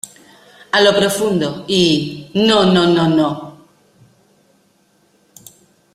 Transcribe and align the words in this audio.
A 0.75 0.81
lo 0.81 0.95
profundo..."" 0.95 1.63
y 1.67 2.31
""¡no... 2.33 2.65
nono, 2.65 2.87
nono...! 3.07 3.57